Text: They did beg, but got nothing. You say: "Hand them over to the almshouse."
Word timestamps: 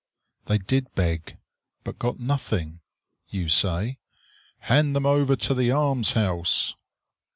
They 0.47 0.57
did 0.57 0.91
beg, 0.95 1.37
but 1.83 1.99
got 1.99 2.19
nothing. 2.19 2.79
You 3.29 3.49
say: 3.49 3.99
"Hand 4.61 4.95
them 4.95 5.05
over 5.05 5.35
to 5.35 5.53
the 5.53 5.71
almshouse." 5.71 6.73